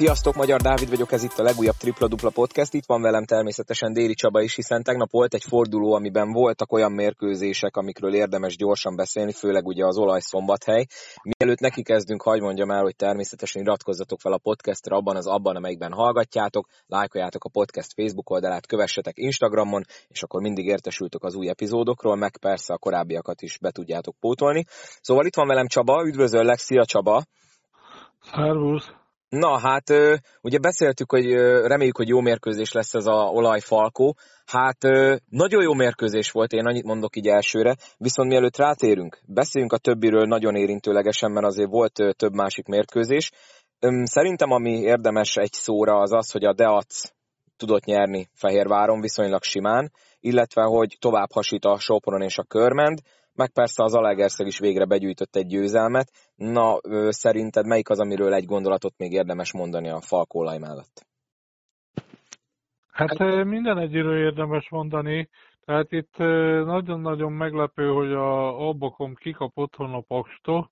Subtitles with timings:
[0.00, 2.74] Sziasztok, Magyar Dávid vagyok, ez itt a legújabb Tripla Dupla Podcast.
[2.74, 6.92] Itt van velem természetesen Déri Csaba is, hiszen tegnap volt egy forduló, amiben voltak olyan
[6.92, 10.86] mérkőzések, amikről érdemes gyorsan beszélni, főleg ugye az olaj szombathely.
[11.22, 15.56] Mielőtt neki kezdünk, hagy mondjam el, hogy természetesen iratkozzatok fel a podcastra abban az abban,
[15.56, 21.48] amelyikben hallgatjátok, lájkoljátok a podcast Facebook oldalát, kövessetek Instagramon, és akkor mindig értesültök az új
[21.48, 24.64] epizódokról, meg persze a korábbiakat is be tudjátok pótolni.
[25.00, 27.22] Szóval itt van velem Csaba, üdvözöllek, szia Csaba!
[28.20, 28.99] Szervusz!
[29.30, 29.92] Na hát,
[30.42, 31.32] ugye beszéltük, hogy
[31.66, 34.16] reméljük, hogy jó mérkőzés lesz ez a olajfalkó.
[34.44, 34.78] Hát
[35.28, 40.26] nagyon jó mérkőzés volt, én annyit mondok így elsőre, viszont mielőtt rátérünk, beszéljünk a többiről
[40.26, 43.30] nagyon érintőlegesen, mert azért volt több másik mérkőzés.
[44.02, 47.02] Szerintem ami érdemes egy szóra az az, hogy a Deac
[47.56, 52.98] tudott nyerni Fehérváron viszonylag simán, illetve hogy tovább hasít a Sopron és a Körmend,
[53.40, 56.08] meg persze az Alegerszeg is végre begyűjtött egy győzelmet.
[56.34, 61.06] Na, szerinted melyik az, amiről egy gondolatot még érdemes mondani a falkólaj mellett?
[62.92, 65.28] Hát minden egyről érdemes mondani.
[65.64, 66.16] Tehát itt
[66.64, 70.70] nagyon-nagyon meglepő, hogy a Albakom kikap otthon a Pakstól,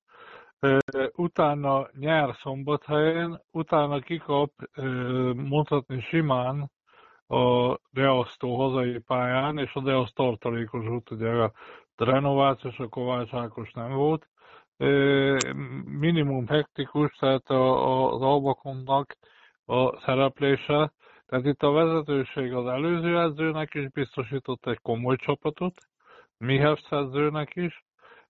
[1.12, 4.50] utána nyár szombathelyen, utána kikap
[5.34, 6.70] mondhatni simán
[7.26, 11.52] a Deasztó hazai pályán, és a Deasz tartalékos út, ugye a
[12.00, 14.28] renovációs, a Kovács Ákos nem volt.
[15.84, 19.16] Minimum hektikus, tehát az Albakomnak
[19.64, 20.92] a szereplése.
[21.26, 25.74] Tehát itt a vezetőség az előző edzőnek is biztosított egy komoly csapatot,
[26.38, 27.84] Mihevsz edzőnek is,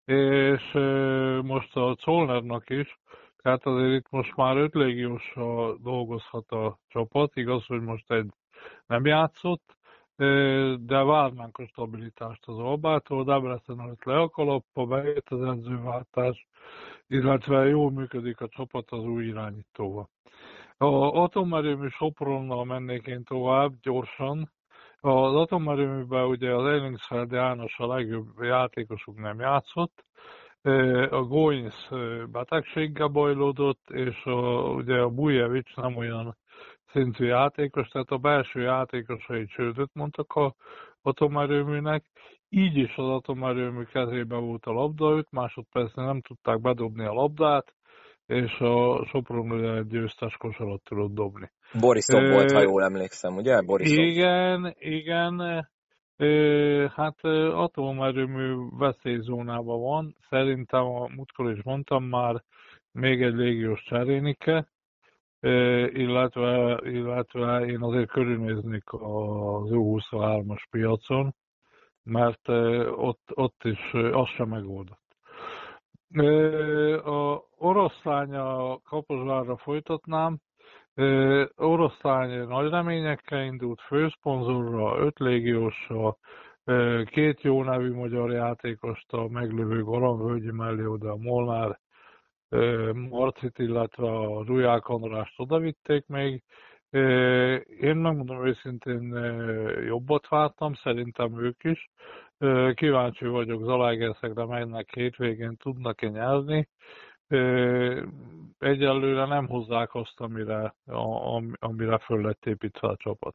[0.05, 0.73] és
[1.43, 2.99] most a Czolnernak is,
[3.43, 8.31] tehát azért itt most már öt légióssal dolgozhat a csapat, igaz, hogy most egy
[8.87, 9.77] nem játszott,
[10.79, 16.47] de várnánk a stabilitást az Albától, Debrecen előtt le a kalappa, bejött az edzőváltás,
[17.07, 20.09] illetve jól működik a csapat az új irányítóval.
[20.77, 20.87] A
[21.23, 24.51] atomerőmű Sopronnal mennék én tovább gyorsan.
[25.01, 30.05] Az atomerőműben ugye az Ellingsfeld János a legjobb játékosuk nem játszott,
[31.11, 31.89] a Goins
[32.31, 36.37] betegséggel bajlódott, és a, ugye a Bujevics nem olyan
[36.93, 40.55] szintű játékos, tehát a belső játékosai csődöt mondtak a
[41.03, 42.05] atomerőműnek,
[42.49, 47.75] így is az atomerőmű kezében volt a labda, 5 másodpercen nem tudták bedobni a labdát,
[48.27, 51.51] és a Sopron egy győztes kosarat tudott dobni.
[51.81, 53.63] Borisov e, volt, ha jól emlékszem, ugye?
[53.63, 54.05] Borisov.
[54.05, 55.41] Igen, igen.
[56.17, 60.17] E, hát atomerőmű veszélyzónában van.
[60.29, 62.43] Szerintem, a múltkor is mondtam már,
[62.93, 64.69] még egy légiós cserénike,
[65.93, 71.35] illetve, illetve én azért körülnéznék az U23-as piacon,
[72.03, 72.49] mert
[72.97, 75.07] ott, ott is az sem megoldott.
[77.05, 80.39] A oroszlánya Kaposvárra folytatnám.
[81.57, 86.19] Oroszlány nagy reményekkel indult főszponzorra, öt légióssal,
[87.05, 91.79] két jó nevű magyar játékost a meglévő Garamvölgyi mellé oda a Molnár
[92.93, 96.43] Marcit, illetve a Ruják Andrást odavitték még.
[97.81, 99.03] Én megmondom őszintén
[99.87, 101.91] jobbat vártam, szerintem ők is.
[102.75, 106.69] Kíváncsi vagyok, Zalaegerszegre mennek hétvégén, tudnak-e nyerni.
[108.59, 110.75] Egyelőre nem hozzák azt, amire,
[111.59, 113.35] amire föl lett építve a csapat.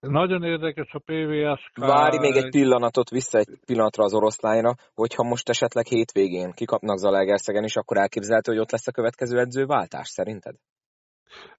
[0.00, 1.70] Nagyon érdekes a PVS.
[1.74, 7.64] Várj még egy pillanatot, vissza egy pillanatra az oroszlányra, hogyha most esetleg hétvégén kikapnak Zalaegerszegen
[7.64, 10.54] is, akkor elképzelhető, hogy ott lesz a következő edzőváltás, szerinted?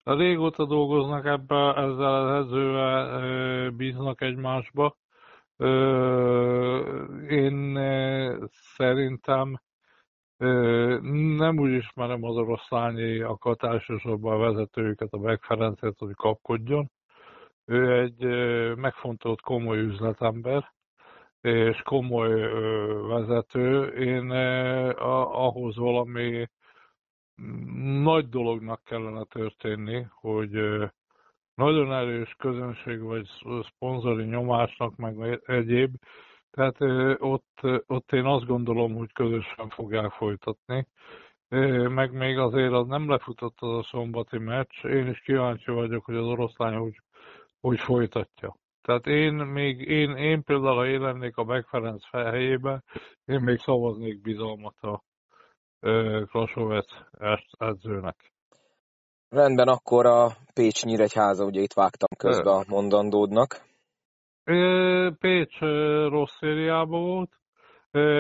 [0.04, 4.96] A régóta dolgoznak ebbe, ezzel az edzővel bíznak egymásba.
[7.28, 7.78] Én
[8.76, 9.60] szerintem
[11.38, 15.46] nem úgy ismerem az oroszlányiakat, elsősorban a vezetőjüket, a Beck
[15.98, 16.92] hogy kapkodjon.
[17.72, 18.26] Ő egy
[18.76, 20.72] megfontolt komoly üzletember,
[21.42, 22.42] és komoly
[23.08, 23.86] vezető.
[23.88, 26.48] Én ahhoz valami
[28.04, 30.52] nagy dolognak kellene történni, hogy
[31.56, 33.28] nagyon erős közönség vagy
[33.68, 35.96] szponzori nyomásnak, meg egyéb.
[36.52, 36.82] Tehát
[37.22, 40.88] ott, ott én azt gondolom, hogy közösen fogják folytatni.
[41.88, 44.84] Meg még azért az nem lefutott az a szombati meccs.
[44.84, 46.76] Én is kíváncsi vagyok, hogy az oroszlány
[47.62, 48.56] úgy folytatja.
[48.82, 51.66] Tehát én még, én, én például, ha én lennék a Meg
[52.12, 52.84] helyébe,
[53.26, 55.02] én még szavaznék bizalmat a
[56.26, 56.88] Krasovec
[57.58, 58.32] edzőnek.
[59.30, 63.62] Rendben, akkor a Pécs Nyíregyháza, ugye itt vágtam közbe a mondandódnak.
[65.20, 65.60] Pécs
[66.10, 67.32] rossz szériában volt,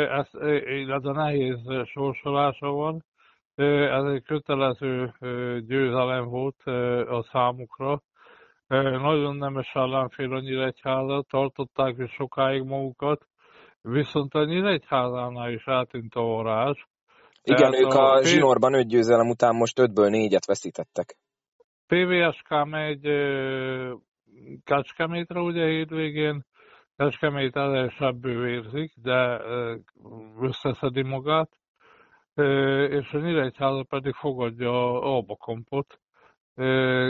[0.09, 0.29] ez,
[0.65, 3.05] illetve nehéz sorsolása van.
[3.55, 5.13] Ez egy kötelező
[5.67, 6.61] győzelem volt
[7.07, 8.01] a számukra.
[8.79, 13.27] Nagyon nemes ellenfél a Nyíregyháza, tartották is sokáig magukat,
[13.81, 16.79] viszont a Nyíregyházánál is eltűnt a varázs.
[17.43, 21.17] Igen, ők a, a zsinórban öt győzelem után most ötből négyet veszítettek.
[21.87, 23.01] PVSK megy
[24.63, 26.45] Kecskemétre ugye hétvégén,
[26.95, 27.55] Kecskemét
[27.99, 29.41] ebből érzik, de
[30.41, 31.49] összeszedi magát,
[32.89, 36.00] és a Nyíregyháza pedig fogadja Alba Kompot.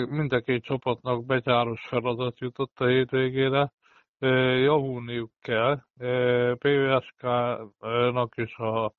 [0.09, 3.71] Mind a két csapatnak betyáros feladat jutott a hétvégére,
[4.63, 5.79] javulniuk kell.
[6.57, 8.93] PVSK-nak és a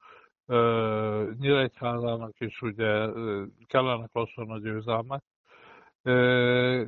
[1.39, 3.07] Nyíregyházának is ugye
[3.67, 5.23] kellene lassan a győzelmek.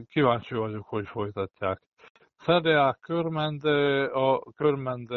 [0.08, 1.80] Kíváncsi vagyok, hogy folytatják.
[2.44, 3.64] Szedeák Körmend,
[4.12, 5.08] a Körmend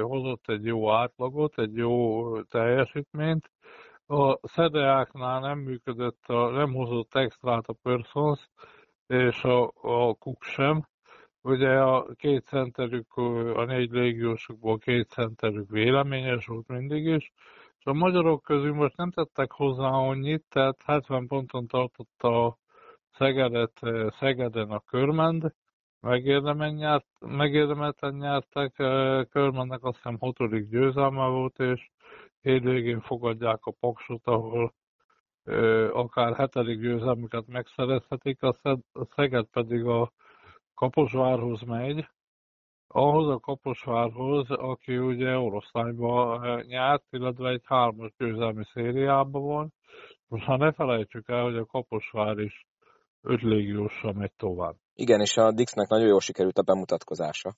[0.00, 3.50] hozott egy jó átlagot, egy jó teljesítményt.
[4.12, 8.50] A Szedeáknál nem működött, a, nem hozott extrát a Persons,
[9.06, 10.86] és a, a Cook sem.
[11.42, 13.14] Ugye a két centerük,
[13.54, 17.32] a négy légiósokból két centerük véleményes volt mindig is,
[17.78, 22.58] és a magyarok közül most nem tettek hozzá annyit, tehát 70 ponton tartotta a
[23.10, 23.80] Szegedet,
[24.18, 25.54] Szegeden a Körmend,
[26.00, 28.72] nyert, megérdemelten nyertek,
[29.30, 31.90] Körmennek azt hiszem hatodik győzelme volt, és
[32.40, 34.74] hétvégén fogadják a Paksot, ahol
[35.92, 38.54] akár hetedik győzelmüket megszerezhetik, a
[39.14, 40.12] Szeged pedig a
[40.74, 42.08] Kaposvárhoz megy,
[42.86, 49.72] ahhoz a Kaposvárhoz, aki ugye oroszlányba nyert, illetve egy hármas győzelmi szériában van.
[50.28, 52.66] Most ha ne felejtsük el, hogy a Kaposvár is
[53.22, 54.74] öt légióssal megy tovább.
[54.94, 57.54] Igen, és a Dixnek nagyon jól sikerült a bemutatkozása.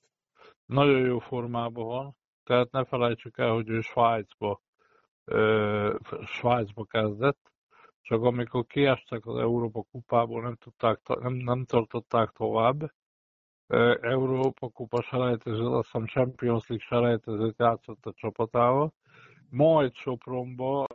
[0.65, 4.61] Nagyon jó formában van, tehát ne felejtsük el, hogy ő Svájcba,
[5.25, 7.51] ö, Svájcba kezdett,
[8.01, 12.91] csak amikor kiestek az Európa kupából, nem, tudták, nem, nem tartották tovább.
[14.01, 18.93] Európa kupa selejtezőt, azt hiszem Champions League selejtezőt játszott a csapatával.
[19.49, 20.85] Majd Sopronba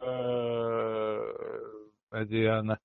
[2.09, 2.81] egy ilyen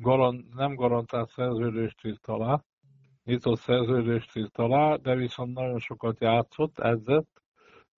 [0.00, 2.64] garant, nem garantált szerződést írt alá,
[3.24, 7.41] nyitott szerződést írt alá, de viszont nagyon sokat játszott, edzett,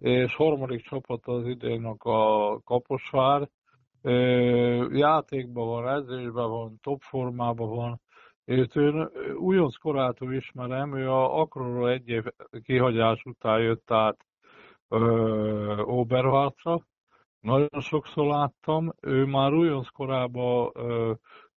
[0.05, 3.49] és harmadik csapat az idénnek a Kaposvár,
[4.93, 8.01] játékban van, edzésben van, top formában van,
[8.45, 12.25] és én újonc korától ismerem, ő a Akronról egy év
[12.63, 14.17] kihagyás után jött át
[15.85, 16.81] Oberhartra,
[17.41, 20.71] nagyon sokszor láttam, ő már újonc korában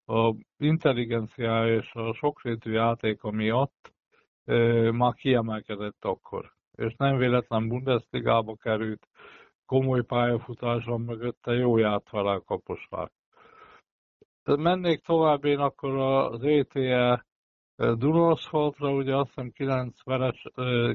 [0.06, 3.92] a intelligenciája és a sokrétű játéka miatt
[4.92, 6.56] már kiemelkedett akkor.
[6.78, 9.08] És nem véletlen Bundesligába került,
[9.66, 13.10] komoly pályafutás van mögötte, jó járt vele a kaposvár.
[14.44, 17.26] Mennék tovább én akkor az ETE
[17.76, 20.46] Dunaszfaltra, ugye azt hiszem 9, veres,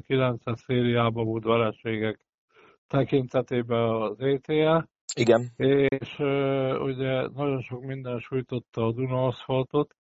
[0.06, 2.26] 9 szériában volt vereségek
[2.88, 4.88] tekintetében az ETE.
[5.16, 5.50] Igen.
[5.88, 6.20] És
[6.80, 9.96] ugye nagyon sok minden sújtotta a Duna aszfaltot.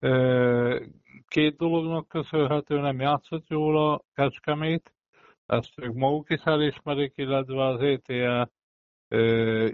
[0.00, 0.82] Uh,
[1.28, 4.92] két dolognak köszönhető, nem játszott jól a Kecskemét,
[5.52, 8.50] ezt ők maguk is elismerik, illetve az ETE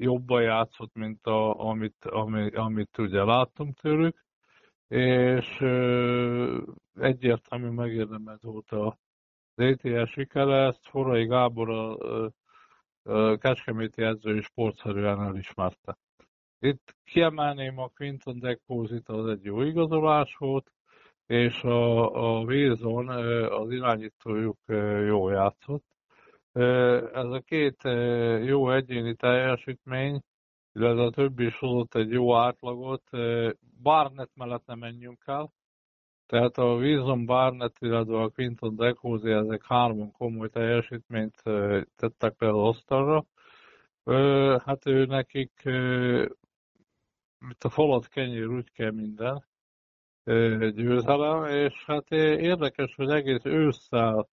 [0.00, 4.24] jobban játszott, mint a, amit, ami, amit ugye láttunk tőlük,
[4.88, 5.56] és
[6.94, 8.92] egyértelmű megérdemelt volt az
[9.54, 15.96] ETE sikere, ezt Forrai Gábor a Kecskeméti edző is sportszerűen elismerte.
[16.58, 20.72] Itt kiemelném a Quinton Deckpózit, az egy jó igazolás volt,
[21.28, 23.08] és a, a Wilson,
[23.48, 24.58] az irányítójuk
[25.06, 25.84] jó játszott.
[27.12, 27.82] Ez a két
[28.44, 30.20] jó egyéni teljesítmény,
[30.72, 33.02] illetve a többi is hozott egy jó átlagot.
[33.82, 35.52] Barnett mellett nem menjünk el,
[36.26, 41.42] tehát a Wilson Barnett, illetve a Quinton Decosi, ezek hárman komoly teljesítményt
[41.96, 43.24] tettek le az asztalra.
[44.64, 45.62] Hát ő nekik,
[47.38, 49.46] mint a falat kenyér, úgy kell minden
[50.74, 54.28] győzelem, és hát érdekes, hogy egész ősszel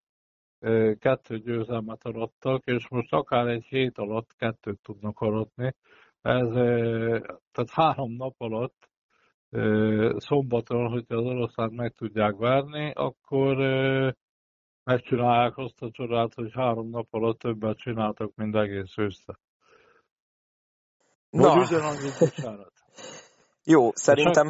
[0.99, 5.75] kettő győzelmet arattak, és most akár egy hét alatt kettőt tudnak aratni.
[6.21, 6.47] Ez,
[7.51, 8.89] tehát három nap alatt
[10.17, 13.57] szombaton, hogyha az oroszlán meg tudják várni, akkor
[14.83, 19.39] megcsinálják azt a csodát, hogy három nap alatt többet csináltak, mint egész össze.
[21.29, 21.65] Na.
[23.63, 24.47] Jó, szerintem...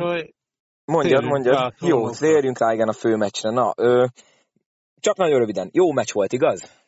[0.86, 1.74] Mondjad, mondjad.
[1.80, 3.50] Jó, térjünk rá igen a fő meccsre.
[3.50, 4.06] Na, ö,
[5.00, 5.70] csak nagyon röviden.
[5.74, 6.84] Jó meccs volt, igaz?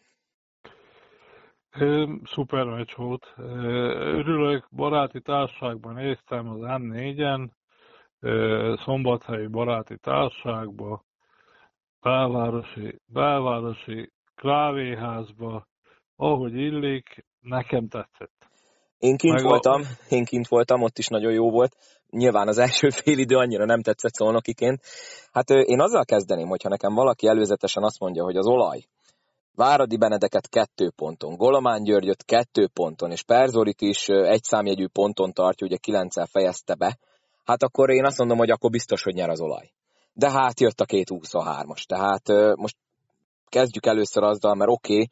[2.24, 3.34] Szuper meccs volt.
[3.38, 7.50] Örülök, baráti társaságban néztem az M4-en,
[8.84, 11.04] szombathelyi baráti társaságban,
[12.02, 15.68] belvárosi, belvárosi kávéházba,
[16.16, 18.50] ahogy illik, nekem tetszett.
[18.98, 20.14] Én kint Meg voltam, a...
[20.14, 21.76] én kint voltam, ott is nagyon jó volt.
[22.10, 24.82] Nyilván az első fél idő annyira nem tetszett szolnokiként.
[25.32, 28.80] Hát én azzal kezdeném, hogyha nekem valaki előzetesen azt mondja, hogy az olaj,
[29.56, 35.68] Váradi Benedeket kettő ponton, Golomán Györgyöt kettő ponton, és Perzorit is egy számjegyű ponton tartja,
[35.68, 36.98] ugye kilenccel fejezte be,
[37.46, 39.72] hát akkor én azt mondom, hogy akkor biztos, hogy nyer az olaj.
[40.14, 42.76] De hát jött a két 23-as, tehát most
[43.50, 45.10] kezdjük először azzal, mert oké, okay,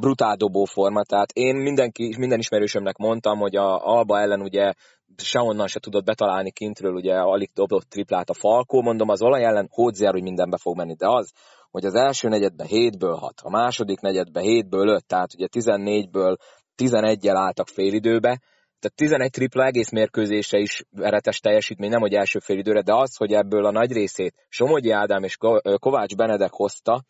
[0.00, 4.72] brutál dobóforma, tehát én mindenki, minden ismerősömnek mondtam, hogy a Alba ellen ugye
[5.16, 9.68] sehonnan se tudott betalálni kintről, ugye alig dobott triplát a Falkó, mondom az olaj ellen
[9.70, 11.32] hódzer, hogy mindenbe fog menni, de az,
[11.70, 16.36] hogy az első negyedben 7-ből 6, a második negyedben 7-ből 5, tehát ugye 14-ből
[16.76, 18.40] 11-jel álltak félidőbe,
[18.84, 23.32] tehát 11 tripla egész mérkőzése is veretes teljesítmény, nem hogy első félidőre, de az, hogy
[23.32, 25.36] ebből a nagy részét Somogyi Ádám és
[25.78, 27.04] Kovács Benedek hozta,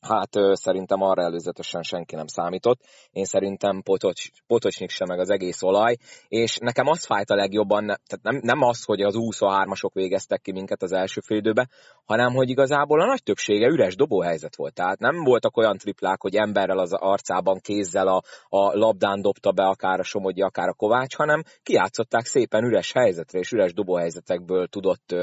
[0.00, 2.80] Hát szerintem arra előzetesen senki nem számított.
[3.10, 5.96] Én szerintem Potocs, Potocsnik sem meg az egész olaj,
[6.28, 10.52] és nekem az fájt a legjobban, tehát nem, nem az, hogy az 23-asok végeztek ki
[10.52, 11.68] minket az első félidőbe,
[12.04, 14.74] hanem hogy igazából a nagy többsége üres dobóhelyzet volt.
[14.74, 19.64] Tehát nem voltak olyan triplák, hogy emberrel az arcában, kézzel a, a labdán dobta be
[19.64, 25.14] akár a Somogyi, akár a Kovács, hanem kiátszották szépen üres helyzetre, és üres dobóhelyzetekből tudott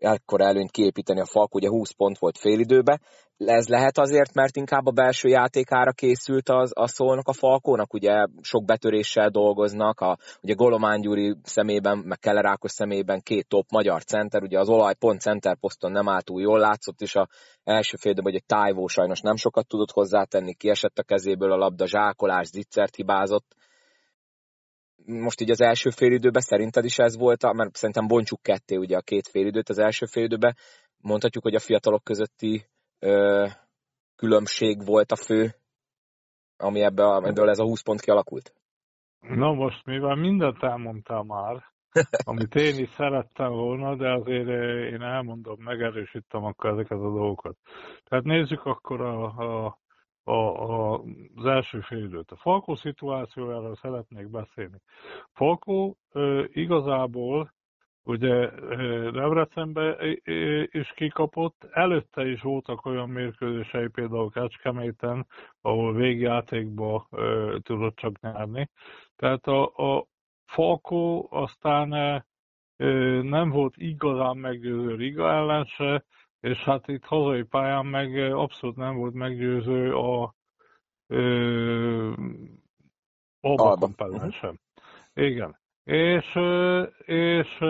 [0.00, 3.00] ekkor előnyt kiépíteni a Falk, ugye 20 pont volt félidőbe.
[3.36, 8.26] Ez lehet azért, mert inkább a belső játékára készült az, a szólnak a Falkónak, ugye
[8.40, 14.04] sok betöréssel dolgoznak, a, ugye Golomán Gyuri szemében, meg Keller Ákos szemében két top magyar
[14.04, 17.28] center, ugye az olaj pont center poszton nem állt túl jól látszott, és a
[17.64, 21.86] első félidőben, hogy egy tájvó sajnos nem sokat tudott hozzátenni, kiesett a kezéből a labda,
[21.86, 23.54] zsákolás, zicsert hibázott,
[25.10, 29.00] most így az első félidőben szerinted is ez volt, mert szerintem bontsuk ketté ugye a
[29.00, 30.56] két félidőt az első félidőben.
[31.02, 32.64] Mondhatjuk, hogy a fiatalok közötti
[32.98, 33.46] ö,
[34.16, 35.54] különbség volt a fő,
[36.56, 38.52] ami ebből, ebből ez a 20 pont kialakult?
[39.20, 41.64] Na most, mivel mindent elmondtál már,
[42.30, 44.48] amit én is szerettem volna, de azért
[44.92, 47.56] én elmondom, megerősítem akkor ezeket a dolgokat.
[48.04, 49.78] Tehát nézzük akkor a, a
[50.24, 51.02] a, a,
[51.34, 52.30] az első fél időt.
[52.30, 54.80] A Falkó szituációjáról szeretnék beszélni.
[55.32, 56.20] Falkó e,
[56.52, 57.52] igazából
[58.04, 58.50] ugye
[59.10, 59.96] Debrecenbe
[60.70, 65.26] is kikapott, előtte is voltak olyan mérkőzései, például Kecskeméten,
[65.60, 67.16] ahol végjátékba e,
[67.62, 68.68] tudott csak nyerni.
[69.16, 70.06] Tehát a, a
[70.46, 72.24] Falkó aztán e,
[73.22, 76.04] nem volt igazán meggyőző Riga ellen se,
[76.40, 80.34] és hát itt hazai pályán meg abszolút nem volt meggyőző a
[83.40, 84.58] Alba Kampellen sem.
[85.14, 85.58] Igen.
[85.84, 86.38] És,
[87.04, 87.60] és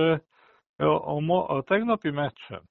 [0.77, 2.63] a, a, a tegnapi meccsen,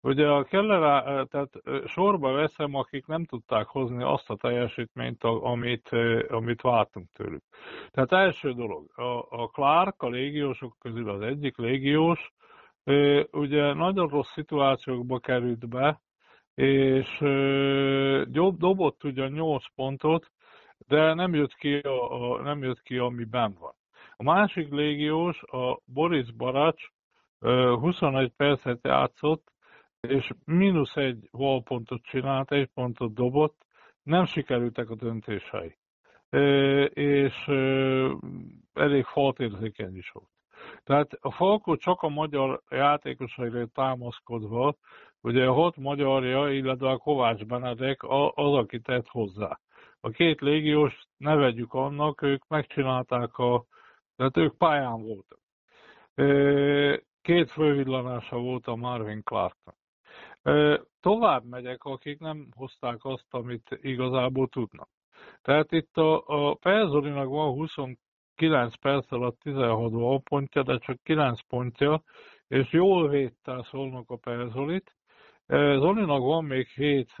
[0.00, 1.50] ugye a Keller, tehát
[1.84, 5.88] sorba veszem, akik nem tudták hozni azt a teljesítményt, amit,
[6.28, 7.42] amit vártunk tőlük.
[7.90, 12.32] Tehát első dolog, a, a Clark, a légiósok közül az egyik légiós,
[13.30, 16.00] ugye nagyon rossz szituációkba került be,
[16.54, 17.18] és
[18.56, 20.30] dobott ugyan 8 pontot,
[20.86, 23.74] de nem jött ki, a, a, nem jött ki ami benn van.
[24.16, 26.82] A másik légiós, a Boris Baracs
[27.40, 29.52] 21 percet játszott,
[30.00, 33.66] és mínusz egy valpontot csinált, egy pontot dobott,
[34.02, 35.76] nem sikerültek a döntései.
[36.88, 37.34] És
[38.72, 40.33] elég faltérzékeny is volt.
[40.84, 44.74] Tehát a Falkó csak a magyar játékosaira támaszkodva,
[45.20, 48.02] ugye a hat magyarja, illetve a Kovács Benedek
[48.34, 49.60] az, aki tett hozzá.
[50.00, 53.64] A két légiós ne vegyük annak, ők megcsinálták a,
[54.16, 55.40] tehát ők pályán voltak.
[57.22, 59.76] Két fővillanása volt a Marvin Clarknak.
[61.00, 64.88] Tovább megyek, akik nem hozták azt, amit igazából tudnak.
[65.42, 67.54] Tehát itt a, a Pelzorinak van
[68.34, 72.02] 9 perc alatt 16 valpontja, de csak 9 pontja,
[72.48, 74.94] és jól védte szólnak a Perzolit.
[75.46, 77.12] Zolinak van még 7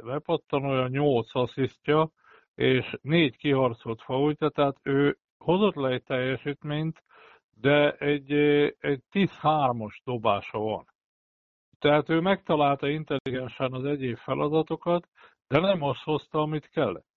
[0.00, 2.10] lepattanója, 8 asszisztja,
[2.54, 7.02] és 4 kiharcolt faultja, tehát ő hozott le egy teljesítményt,
[7.60, 8.32] de egy,
[8.78, 10.84] egy 10-3-os dobása van.
[11.78, 15.08] Tehát ő megtalálta intelligensen az egyéb feladatokat,
[15.48, 17.07] de nem azt hozta, amit kellett.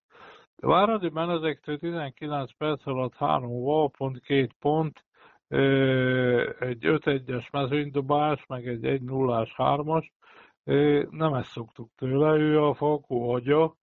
[0.61, 5.05] Váradi Benedektől 19 perc alatt 3 valpont, 2 pont,
[6.59, 10.09] egy 5-1-es mezőnydobás, meg egy 1-0-ás 3-as.
[11.09, 13.75] Nem ezt szoktuk tőle, ő a Falkó agya,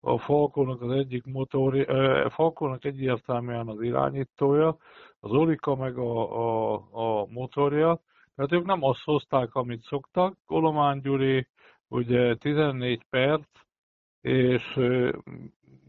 [0.00, 4.76] a Falconnak az egyik motorja, Falconnak egyértelműen az irányítója,
[5.20, 6.38] az Orika meg a,
[6.72, 8.00] a, a motorja,
[8.34, 10.36] tehát ők nem azt hozták, amit szoktak.
[10.46, 11.46] Kolomán Gyuri
[11.88, 13.48] ugye 14 perc,
[14.20, 14.78] és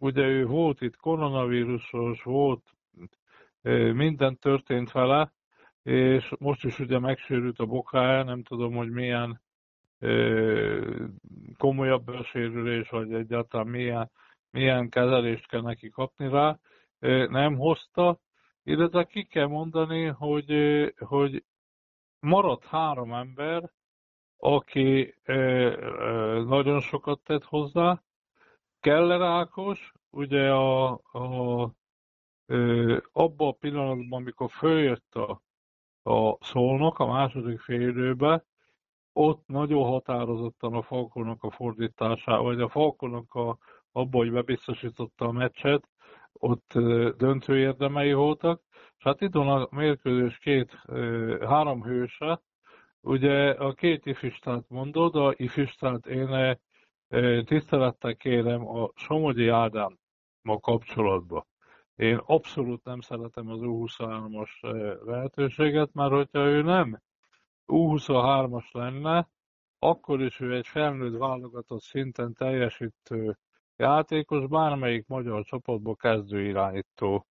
[0.06, 2.74] ugye ő volt itt koronavírusos, volt,
[3.94, 5.32] minden történt vele,
[5.84, 9.42] és most is ugye megsérült a bokája, nem tudom, hogy milyen
[11.58, 14.12] komolyabb sérülés, vagy egyáltalán milyen,
[14.52, 16.58] milyen kezelést kell neki kapni rá,
[17.30, 18.20] nem hozta,
[18.64, 20.54] illetve ki kell mondani, hogy,
[20.98, 21.44] hogy
[22.20, 23.72] maradt három ember,
[24.38, 25.16] aki
[26.46, 28.02] nagyon sokat tett hozzá.
[28.80, 31.72] Keller Ákos, ugye a, a,
[33.12, 35.42] abban a pillanatban, amikor följött a,
[36.10, 38.46] a szolnok a második félidőbe,
[39.14, 43.58] ott nagyon határozottan a Falkonnak a fordításával, vagy a Falkonnak a,
[43.92, 45.90] abban, hogy bebiztosította a meccset,
[46.34, 46.74] ott
[47.18, 48.62] döntő érdemei voltak,
[48.98, 50.82] és hát itt van a mérkőzés két,
[51.42, 52.42] három hőse,
[53.02, 56.58] ugye a két ifistát mondod, a ifistát én
[57.46, 59.98] tisztelettel kérem a Somogyi Ádám
[60.46, 61.46] ma kapcsolatba.
[61.96, 64.50] Én abszolút nem szeretem az U23-as
[65.06, 67.00] lehetőséget, mert hogyha ő nem
[67.68, 69.28] U23-as lenne,
[69.80, 73.38] akkor is ő egy felnőtt válogatott szinten teljesítő
[73.76, 77.26] játékos, bármelyik magyar csapatból kezdő irányító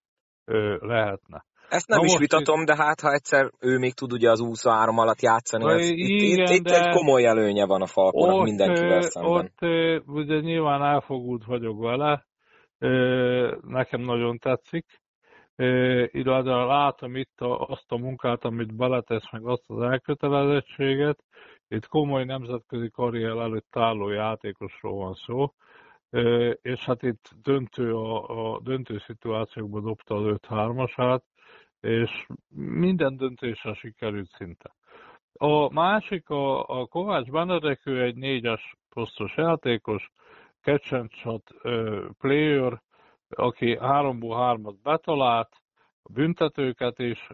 [0.78, 1.44] lehetne.
[1.68, 2.66] Ezt nem Na is vitatom, itt...
[2.66, 6.48] de hát ha egyszer ő még tud ugye az 23 alatt játszani, ez, igen, itt,
[6.48, 9.32] itt, itt egy komoly előnye van a Falkonak mindenkivel szemben.
[9.32, 9.60] Ott
[10.06, 12.26] ugye nyilván elfogult vagyok vele,
[13.60, 15.00] nekem nagyon tetszik,
[16.06, 21.24] illetve látom itt azt a munkát, amit beletesz, meg azt az elkötelezettséget.
[21.68, 25.52] Itt komoly nemzetközi karrier előtt álló játékosról van szó,
[26.62, 31.22] és hát itt döntő a, a döntő szituációkban dobta az 5-3-asát,
[31.80, 34.74] és minden döntése sikerült szinte.
[35.32, 40.10] A másik, a, a Kovács Benedek, ő egy négyes posztos játékos,
[40.60, 41.10] catch and
[42.18, 42.82] player,
[43.34, 45.62] aki háromból hármat betalált,
[46.02, 47.28] a büntetőket is,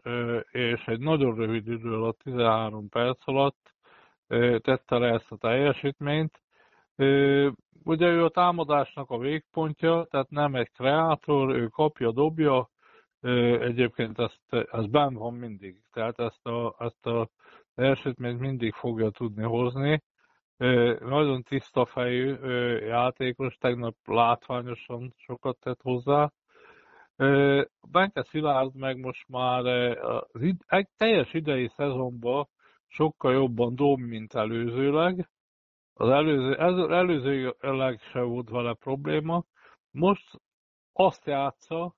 [0.50, 3.74] és egy nagyon rövid idő alatt, 13 perc alatt
[4.60, 6.40] tette le ezt a teljesítményt.
[7.84, 12.68] Ugye ő a támadásnak a végpontja, tehát nem egy kreátor, ő kapja, dobja,
[13.60, 17.28] egyébként ezt, ez benn van mindig, tehát ezt a, ezt a
[17.74, 20.02] teljesítményt mindig fogja tudni hozni.
[21.00, 22.34] Nagyon tiszta fejű
[22.86, 26.32] játékos, tegnap látványosan sokat tett hozzá.
[27.90, 29.64] Benke Szilárd meg most már
[30.00, 32.48] az id- egy teljes idei szezonban
[32.86, 35.28] sokkal jobban dob, mint előzőleg.
[35.94, 39.44] Az előző, ez, előzőleg se volt vele probléma.
[39.90, 40.40] Most
[40.92, 41.94] azt játsza,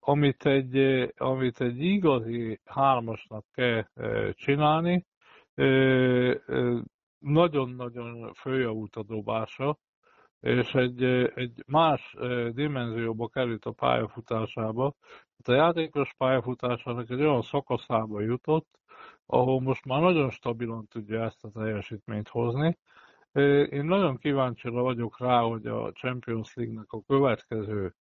[0.00, 0.76] amit egy,
[1.16, 3.84] amit egy igazi hármasnak kell
[4.32, 5.06] csinálni,
[7.20, 9.78] nagyon-nagyon följavult a dobása,
[10.40, 11.02] és egy,
[11.34, 12.16] egy más
[12.50, 14.94] dimenzióba került a pályafutásába.
[15.36, 18.68] Hát a játékos pályafutásának egy olyan szakaszába jutott,
[19.26, 22.78] ahol most már nagyon stabilan tudja ezt a teljesítményt hozni.
[23.70, 27.94] Én nagyon kíváncsi vagyok rá, hogy a Champions League-nek a következő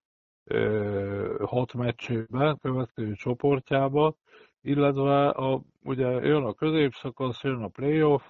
[1.44, 4.16] hat meccsébe, következő csoportjába,
[4.62, 8.24] illetve a, ugye jön a középszakasz, jön a playoff,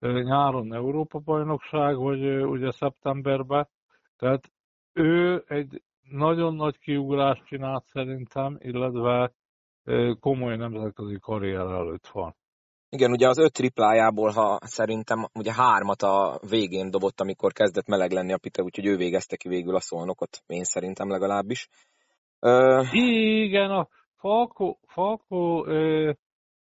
[0.00, 3.68] nyáron Európa-bajnokság, vagy ugye szeptemberben,
[4.16, 4.50] tehát
[4.92, 9.32] ő egy nagyon nagy kiugrást csinált szerintem, illetve
[10.20, 12.34] komoly nemzetközi karrier előtt van.
[12.88, 18.10] Igen, ugye az öt triplájából, ha szerintem ugye hármat a végén dobott, amikor kezdett meleg
[18.10, 21.68] lenni a pite, úgyhogy ő végezte ki végül a szolnokot, én szerintem legalábbis.
[22.40, 22.82] Ö...
[22.92, 26.10] Igen, a Falko, Falko ö,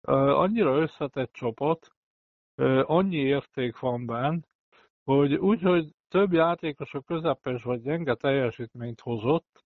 [0.01, 1.94] ö, annyira összetett csapat,
[2.83, 4.39] annyi érték van benne,
[5.03, 9.63] hogy úgy, hogy több játékos a közepes vagy gyenge teljesítményt hozott,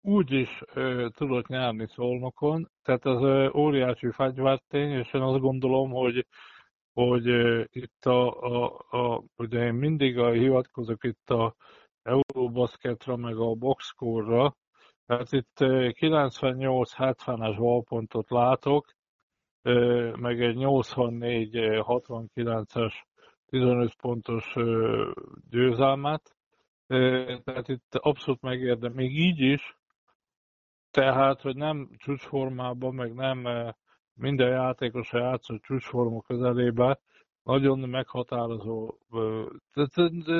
[0.00, 0.62] úgy is
[1.08, 6.26] tudott nyerni szolnokon, tehát ez óriási fegyvertény, és én azt gondolom, hogy,
[6.92, 7.26] hogy
[7.70, 11.54] itt a, a, a, ugye én mindig a, hivatkozok itt a
[12.02, 14.56] Eurobasketra, meg a boxscore-ra,
[15.06, 18.86] tehát itt 98-70-es valpontot látok,
[20.16, 22.92] meg egy 84-69-es
[23.46, 24.54] 15 pontos
[25.50, 26.36] győzelmet,
[27.44, 29.76] tehát itt abszolút megérdem, még így is,
[30.90, 33.46] tehát, hogy nem csúcsformában, meg nem
[34.14, 37.00] minden játékos a játszott csúcsforma közelébe,
[37.42, 38.94] nagyon meghatározó,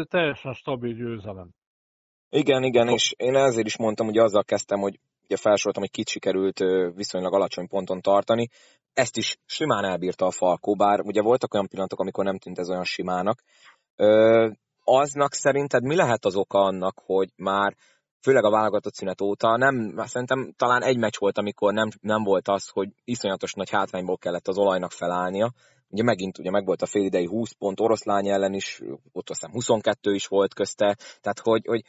[0.09, 1.51] teljesen stabil győzelem.
[2.29, 6.09] Igen, igen, és én ezért is mondtam, hogy azzal kezdtem, hogy ugye felsoroltam, hogy kit
[6.09, 6.59] sikerült
[6.95, 8.49] viszonylag alacsony ponton tartani.
[8.93, 12.71] Ezt is simán elbírta a Falkó, bár ugye voltak olyan pillanatok, amikor nem tűnt ez
[12.71, 13.43] olyan simának.
[13.97, 14.49] Ö,
[14.85, 17.77] aznak szerinted mi lehet az oka annak, hogy már
[18.23, 22.49] főleg a válogatott szünet óta nem, szerintem talán egy meccs volt, amikor nem, nem volt
[22.49, 25.53] az, hogy iszonyatos nagy hátrányból kellett az olajnak felállnia.
[25.89, 28.81] Ugye megint ugye meg volt a félidei 20 pont oroszlány ellen is,
[29.13, 31.85] ott aztán 22 is volt közte, tehát hogy, hogy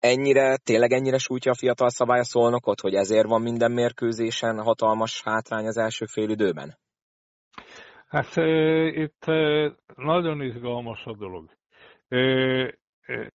[0.00, 5.22] ennyire, tényleg ennyire sújtja a fiatal szabály a szolnokot, hogy ezért van minden mérkőzésen hatalmas
[5.22, 6.78] hátrány az első fél időben?
[8.08, 11.50] Hát e, itt e, nagyon izgalmas a dolog.
[12.08, 12.18] E,
[13.00, 13.32] e,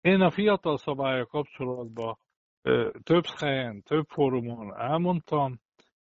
[0.00, 2.18] én a fiatal szabálya kapcsolatban
[2.62, 5.60] e, több helyen, több fórumon elmondtam,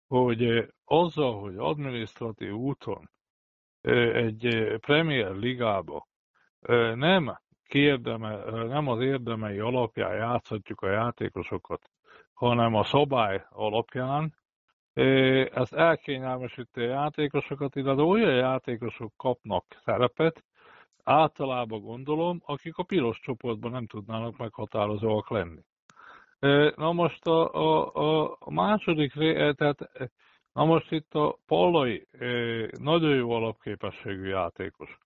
[0.08, 3.10] hogy azzal, hogy adminisztratív úton
[4.14, 6.08] egy Premier Ligába
[6.96, 7.38] nem
[7.76, 8.36] kiérdeme,
[8.68, 11.90] nem az érdemei alapján játszhatjuk a játékosokat,
[12.34, 14.34] hanem a szabály alapján.
[15.54, 20.44] Ez elkényelmesíti a játékosokat, illetve olyan játékosok kapnak szerepet,
[21.04, 25.62] általában gondolom, akik a piros csoportban nem tudnának meghatározóak lenni.
[26.76, 29.14] Na most a, a, a második,
[29.56, 29.90] tehát
[30.54, 32.08] na most itt a Pallai
[32.80, 34.98] nagyon jó alapképességű játékos.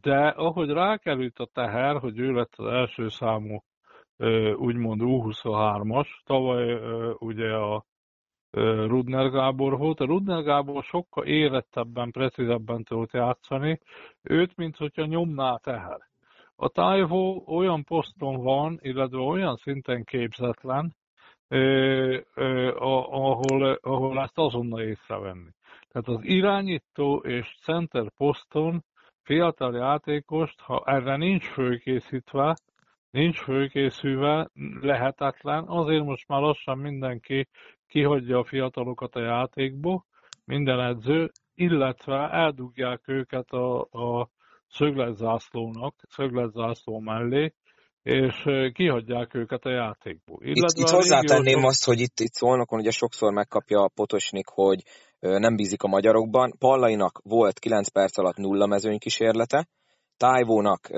[0.00, 3.62] De ahogy rákerült a teher, hogy ő lett az első számú
[4.56, 6.74] úgymond U23-as, tavaly
[7.18, 7.84] ugye a
[8.86, 10.00] Rudner Gábor volt.
[10.00, 13.80] A Rudner Gábor sokkal érettebben, precízebben tudott játszani,
[14.22, 15.98] őt, mint hogyha nyomná teher.
[16.56, 20.94] A Tájvó olyan poszton van, illetve olyan szinten képzetlen,
[22.74, 25.50] ahol, ahol ezt azonnal észrevenni.
[25.88, 28.84] Tehát az irányító és center poszton
[29.24, 32.56] fiatal játékost, ha erre nincs fölkészítve,
[33.10, 34.48] nincs fölkészülve,
[34.80, 35.64] lehetetlen.
[35.66, 37.48] Azért most már lassan mindenki
[37.86, 40.04] kihagyja a fiatalokat a játékból,
[40.44, 44.28] minden edző, illetve eldugják őket a, a
[44.68, 47.52] szögletzászlónak, szögletzászló mellé,
[48.02, 50.38] és kihagyják őket a játékból.
[50.40, 54.82] Illetve itt, itt hozzátenném azt, hogy itt, itt szólnokon ugye sokszor megkapja a Potosnik, hogy
[55.24, 56.54] nem bízik a magyarokban.
[56.58, 59.68] Pallainak volt 9 perc alatt nulla mezőnykísérlete,
[60.16, 60.88] Tájvónak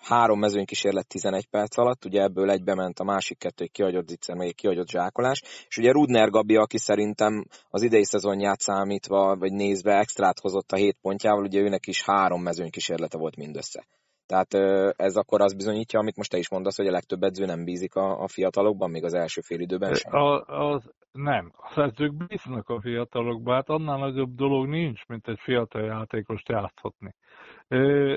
[0.00, 4.36] három mezőnykísérlet 11 perc alatt, ugye ebből egybe ment a másik kettő, egy kihagyott zicser,
[4.36, 9.52] meg egy kihagyott zsákolás, és ugye Rudner Gabi, aki szerintem az idei szezonját számítva, vagy
[9.52, 13.86] nézve extrát hozott a hét pontjával, ugye őnek is három mezőnykísérlete volt mindössze.
[14.26, 14.54] Tehát
[14.96, 17.94] ez akkor az bizonyítja, amit most te is mondasz, hogy a legtöbb edző nem bízik
[17.94, 20.14] a, a fiatalokban, még az első fél időben sem.
[20.14, 25.38] A, az, nem, az edzők bíznak a fiatalokban, hát annál nagyobb dolog nincs, mint egy
[25.38, 27.14] fiatal játékost játszhatni.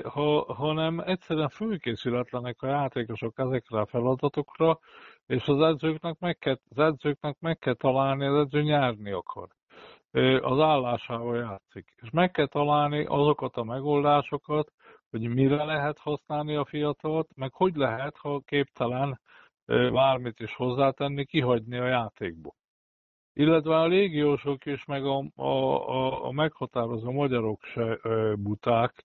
[0.02, 4.78] Ha, hanem egyszerűen fölkészületlenek a játékosok ezekre a feladatokra,
[5.26, 9.48] és az edzőknek meg kell, az edzőknek meg kell találni, az edző nyerni akar
[10.40, 11.94] az állásával játszik.
[12.02, 14.72] És meg kell találni azokat a megoldásokat,
[15.10, 19.20] hogy mire lehet használni a fiatalt, meg hogy lehet, ha képtelen
[19.66, 22.54] bármit is hozzátenni, kihagyni a játékból.
[23.36, 25.46] Illetve a légiósok is, meg a, a,
[25.88, 27.98] a, a meghatározó magyarok se
[28.36, 29.04] buták,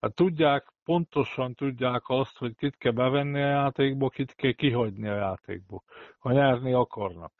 [0.00, 5.14] hát tudják, pontosan tudják azt, hogy kit kell bevenni a játékba, kit kell kihagyni a
[5.14, 5.82] játékba,
[6.18, 7.32] ha nyerni akarnak.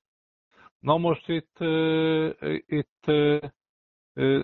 [0.79, 1.59] Na most itt,
[2.67, 3.05] itt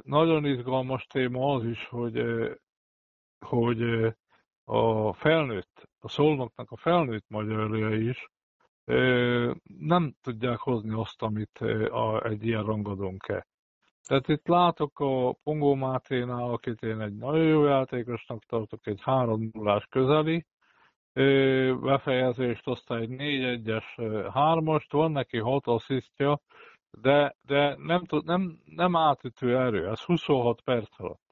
[0.04, 2.22] nagyon izgalmas téma az is, hogy
[3.44, 3.82] hogy
[4.64, 8.32] a felnőtt, a szolnoknak a felnőtt magyarja is
[9.78, 11.58] nem tudják hozni azt, amit
[11.90, 13.44] a, egy ilyen rangadón kell.
[14.06, 19.50] Tehát itt látok a Pongó Máténál, akit én egy nagyon jó játékosnak tartok, egy 3
[19.52, 20.46] 0 közeli
[21.80, 23.84] befejezést, aztán egy 4-1-es
[24.34, 26.40] 3-ast, van neki 6 asszisztja,
[26.90, 31.22] de, de nem, tud, nem, nem átütő erő, ez 26 perc alatt.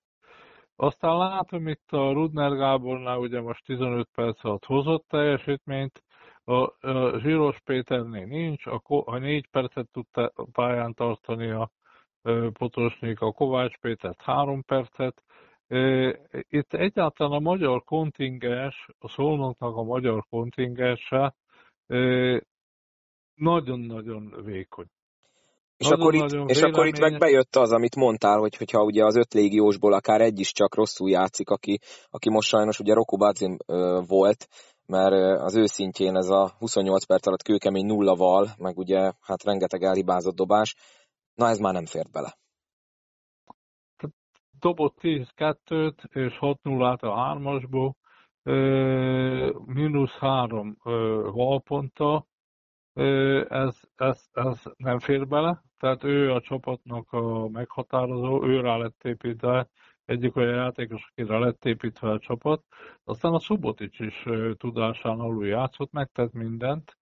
[0.77, 6.03] Aztán látom itt a Rudner Gábornál ugye most 15 perc alatt hozott teljesítményt,
[6.45, 6.73] a,
[7.19, 11.71] Zsíros Péternél nincs, a, a 4 percet tudta pályán tartani a
[12.53, 15.23] Potosnyik, a Kovács Pétert 3 percet.
[16.49, 21.35] Itt egyáltalán a magyar kontingens, a szolnoknak a magyar kontingense
[23.35, 24.87] nagyon-nagyon vékony.
[25.77, 29.17] És, akkor itt, és akkor itt meg bejött az, amit mondtál, hogy hogyha ugye az
[29.17, 31.79] öt légiósból akár egy is csak rosszul játszik, aki,
[32.11, 33.57] aki most sajnos ugye Roko Badzim
[34.07, 34.49] volt,
[34.87, 39.43] mert az ő szintjén ez a 28 perc alatt kőkemény nulla val, meg ugye hát
[39.45, 40.77] rengeteg elhibázott dobás,
[41.35, 42.37] na ez már nem fért bele.
[44.59, 47.97] Dobott 10-2-t és 6 0 a hármasból,
[49.67, 50.77] mínusz három
[51.33, 52.27] valponta,
[53.49, 59.05] ez, ez, ez nem fér bele, tehát ő a csapatnak a meghatározó, ő rá lett
[59.05, 59.69] építve,
[60.13, 62.63] egyik olyan játékos, akire lett építve a csapat.
[63.05, 64.25] Aztán a Subotic is
[64.57, 66.99] tudásán alul játszott, megtett mindent,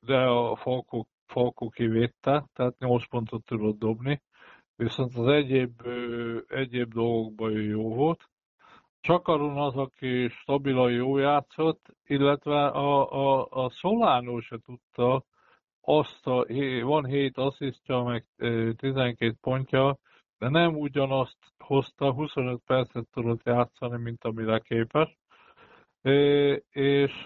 [0.00, 4.22] de a Falkó, Falkó kivédte, tehát 8 pontot tudott dobni,
[4.76, 5.82] viszont az egyéb,
[6.48, 8.28] egyéb dolgokban jó volt.
[9.00, 15.24] Csakaron az, aki stabilan jó játszott, illetve a, a, a Solano se tudta
[15.80, 16.46] azt a,
[16.82, 18.26] van 7 asszisztja, meg
[18.76, 19.98] 12 pontja,
[20.40, 25.18] de nem ugyanazt hozta, 25 percet tudott játszani, mint amire képes.
[26.70, 27.22] És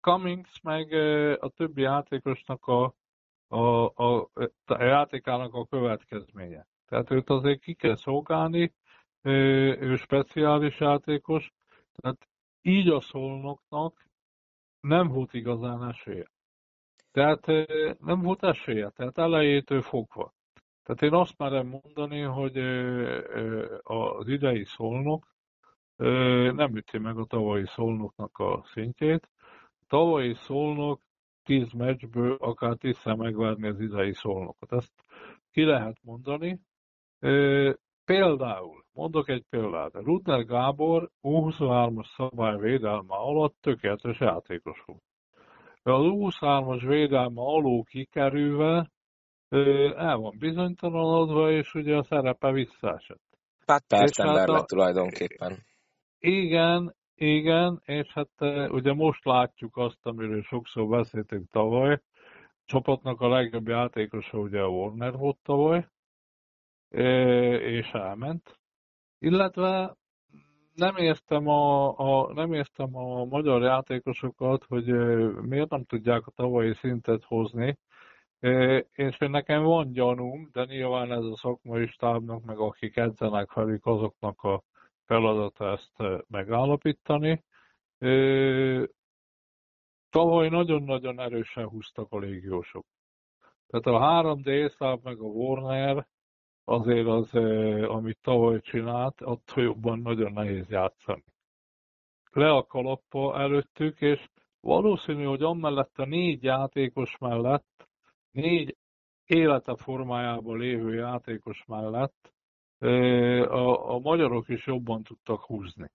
[0.00, 0.92] Cummings meg
[1.42, 2.94] a többi játékosnak a,
[3.48, 4.30] a, a,
[4.64, 6.66] a játékának a következménye.
[6.86, 8.72] Tehát őt azért ki kell szolgálni,
[9.22, 11.52] ő speciális játékos,
[11.92, 12.28] tehát
[12.62, 14.06] így a szolnoknak
[14.80, 16.30] nem volt igazán esélye.
[17.12, 17.46] Tehát
[17.98, 20.33] nem volt esélye, tehát elejétől fogva.
[20.84, 22.58] Tehát én azt merem mondani, hogy
[23.82, 25.26] az idei szolnok
[26.56, 29.28] nem üti meg a tavalyi szolnoknak a szintjét.
[29.80, 31.00] A tavalyi szolnok
[31.42, 34.72] 10 meccsből akár tízszer megvárni az idei szolnokot.
[34.72, 34.92] Ezt
[35.50, 36.60] ki lehet mondani.
[38.04, 45.02] Például, mondok egy példát, Rudner Gábor U23-as szabály védelme alatt tökéletes játékos volt.
[45.82, 48.90] Az U23-as védelme alól kikerülve
[49.96, 53.22] el van bizonytalanodva, és ugye a szerepe visszaesett.
[53.66, 55.64] Hát persze ember hát lett tulajdonképpen.
[56.18, 58.30] Igen, igen, és hát
[58.70, 62.00] ugye most látjuk azt, amiről sokszor beszéltünk tavaly, a
[62.64, 65.86] csapatnak a legjobb játékosa ugye a Warner volt tavaly,
[67.60, 68.58] és elment.
[69.18, 69.96] Illetve
[70.74, 74.84] nem értem a, a, nem értem a magyar játékosokat, hogy
[75.42, 77.78] miért nem tudják a tavalyi szintet hozni,
[78.92, 84.42] és nekem van gyanúm, de nyilván ez a szakmai stábnak, meg akik edzenek velük, azoknak
[84.42, 84.62] a
[85.04, 87.44] feladata ezt megállapítani.
[90.10, 92.86] Tavaly nagyon-nagyon erősen húztak a légiósok.
[93.66, 96.06] Tehát a 3D meg a Warner
[96.64, 97.34] azért az,
[97.88, 101.24] amit tavaly csinált, attól jobban nagyon nehéz játszani.
[102.30, 104.28] Le a kalappa előttük, és
[104.60, 107.88] valószínű, hogy amellett a négy játékos mellett,
[108.34, 108.76] négy
[109.24, 112.32] élete formájában lévő játékos mellett
[113.48, 115.90] a, a magyarok is jobban tudtak húzni.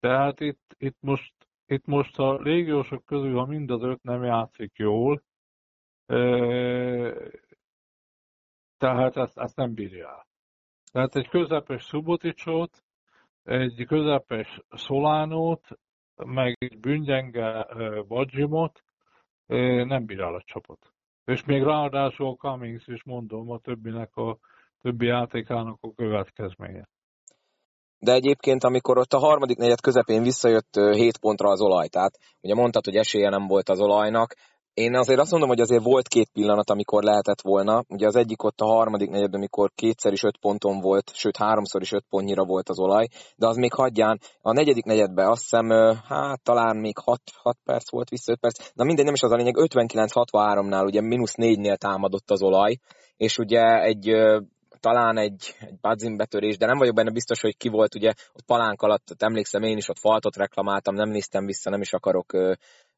[0.00, 1.32] Tehát itt, itt, most,
[1.66, 5.22] itt most a légiósok közül, ha mind az öt nem játszik jól,
[8.78, 10.26] tehát ezt, ezt nem bírja el.
[10.92, 12.84] Tehát egy közepes Suboticsot,
[13.42, 15.68] egy közepes Szolánót,
[16.16, 17.66] meg egy bűngyenge
[18.02, 18.82] Badzsimot
[19.86, 20.92] nem bír el a csapat.
[21.28, 24.38] És még ráadásul Cummings is mondom a többinek a
[24.82, 26.88] többi játékának a következménye.
[27.98, 32.54] De egyébként, amikor ott a harmadik negyed közepén visszajött 7 pontra az olaj, tehát ugye
[32.54, 34.34] mondtad, hogy esélye nem volt az olajnak,
[34.78, 37.84] én azért azt mondom, hogy azért volt két pillanat, amikor lehetett volna.
[37.88, 41.82] Ugye az egyik ott a harmadik negyed, amikor kétszer is öt ponton volt, sőt háromszor
[41.82, 44.20] is öt pontnyira volt az olaj, de az még hagyján.
[44.40, 45.70] A negyedik negyedben azt hiszem,
[46.08, 48.70] hát talán még 6, 6 perc volt vissza, 5 perc.
[48.74, 52.78] Na mindegy, nem is az a lényeg, 59-63-nál ugye mínusz 4-nél támadott az olaj,
[53.16, 54.14] és ugye egy
[54.80, 58.44] talán egy, egy badzin betörés, de nem vagyok benne biztos, hogy ki volt, ugye ott
[58.46, 62.32] palánk alatt, emlékszem én is ott faltot reklamáltam, nem néztem vissza, nem is akarok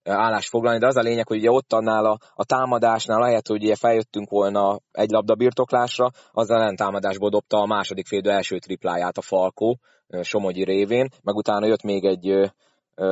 [0.05, 3.63] állást foglalni, de az a lényeg, hogy ugye ott annál a, a támadásnál, ahelyett, hogy
[3.63, 9.23] ugye feljöttünk volna egy labda birtoklásra, az ellentámadásból dobta a második félidő első tripláját a
[9.23, 9.79] Falkó,
[10.23, 12.53] Somogyi révén, meg utána jött még egy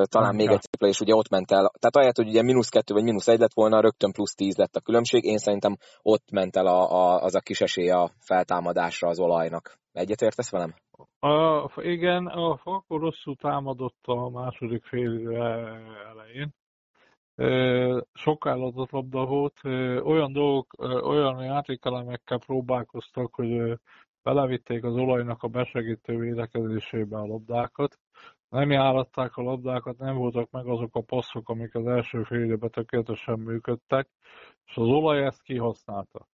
[0.05, 2.95] talán még egy tripla, és ugye ott ment el, tehát ahelyett, hogy ugye mínusz kettő
[2.95, 6.57] vagy mínusz egy lett volna, rögtön plusz tíz lett a különbség, én szerintem ott ment
[6.57, 9.79] el a, a, az a kis esély a feltámadásra az olajnak.
[9.93, 10.75] Egyetértesz velem?
[11.21, 15.31] A, igen, a Falkó rosszul támadott a második fél
[16.11, 16.55] elején,
[18.13, 19.61] sok állatott labda volt,
[20.05, 20.67] olyan dolgok,
[21.05, 23.79] olyan játékelemekkel próbálkoztak, hogy
[24.23, 27.99] belevitték az olajnak a besegítő védekezésébe a labdákat.
[28.49, 32.71] Nem járatták a labdákat, nem voltak meg azok a passzok, amik az első fél időben
[32.71, 34.09] tökéletesen működtek,
[34.67, 36.27] és az olaj ezt kihasználta.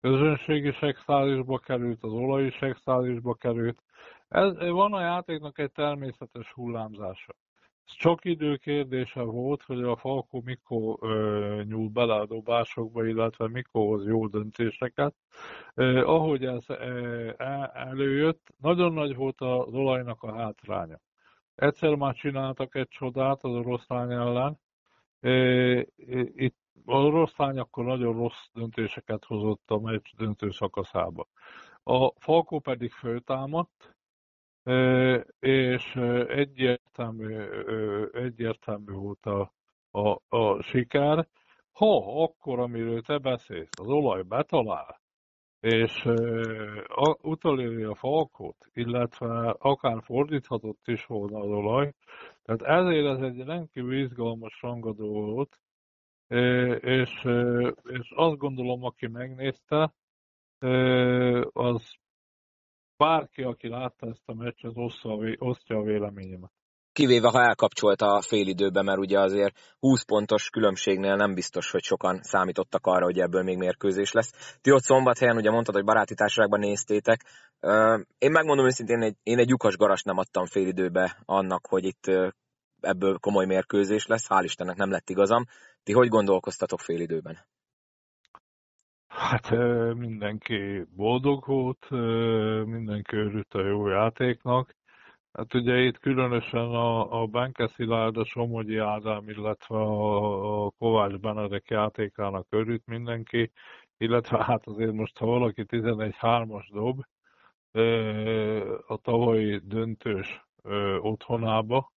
[0.00, 3.82] Közönségi sexálisba került, az olaj is sexálisba került.
[4.28, 7.32] Ez, van a játéknak egy természetes hullámzása.
[7.84, 13.82] Csak idő kérdése volt, hogy a Falkó mikor ö, nyúl bele a dobásokba, illetve mikor
[13.82, 15.14] hoz jó döntéseket.
[15.74, 17.30] Ö, ahogy ez ö,
[17.72, 21.00] előjött, nagyon nagy volt az olajnak a hátránya.
[21.54, 24.60] Egyszer már csináltak egy csodát az oroszlány ellen.
[26.34, 31.28] Itt a oroszlány akkor nagyon rossz döntéseket hozott a meccs döntő szakaszába.
[31.82, 33.96] A Falkó pedig föltámadt,
[35.40, 35.94] és
[36.28, 37.36] egyértelmű,
[38.12, 39.52] egyértelmű volt a,
[39.90, 41.26] a, a siker.
[41.72, 45.00] Ha akkor, amiről te beszélsz, az olaj betalál,
[45.60, 51.92] és uh, a falkot, illetve akár fordíthatott is volna az olaj.
[52.42, 55.58] Tehát ezért ez egy rendkívül izgalmas rangadó volt,
[56.80, 57.24] és,
[57.82, 59.92] és azt gondolom, aki megnézte,
[61.52, 61.94] az
[62.96, 64.72] bárki, aki látta ezt a meccset,
[65.38, 66.52] osztja a véleményemet
[66.92, 72.22] kivéve ha elkapcsolt a félidőbe, mert ugye azért 20 pontos különbségnél nem biztos, hogy sokan
[72.22, 74.58] számítottak arra, hogy ebből még mérkőzés lesz.
[74.60, 77.24] Ti ott szombathelyen ugye mondtad, hogy baráti társaságban néztétek.
[78.18, 82.04] Én megmondom őszintén, én egy, lyukas garas nem adtam félidőbe annak, hogy itt
[82.80, 84.26] ebből komoly mérkőzés lesz.
[84.28, 85.44] Hál' Istennek nem lett igazam.
[85.82, 87.38] Ti hogy gondolkoztatok félidőben?
[89.14, 89.50] Hát
[89.94, 91.90] mindenki boldog volt,
[92.66, 94.74] mindenki örült a jó játéknak.
[95.32, 101.16] Hát ugye itt különösen a, a Benke Szilárd, a Somogyi Ádám, illetve a, a Kovács
[101.16, 103.50] Benedek játékának örült mindenki,
[103.96, 107.00] illetve hát azért most, ha valaki 11-3-as dob,
[108.86, 110.44] a tavalyi döntős
[111.00, 111.92] otthonába,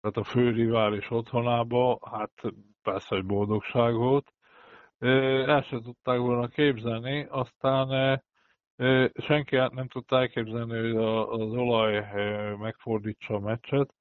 [0.00, 2.42] tehát a fő rivális otthonába, hát
[2.82, 4.32] persze, hogy boldogság volt.
[5.02, 8.22] El sem tudták volna képzelni, aztán
[9.14, 10.96] senki nem tudta elképzelni, hogy
[11.40, 12.06] az olaj
[12.58, 13.94] megfordítsa a meccset,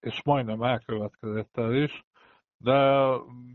[0.00, 2.04] és majdnem elkövetkezett el is,
[2.58, 3.06] de